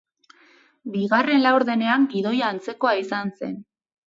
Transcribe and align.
Bigarren 0.95 1.43
laurdenean 1.43 2.09
gidoia 2.15 2.49
antzekoa 2.55 2.97
izan 3.05 3.37
zen. 3.39 3.55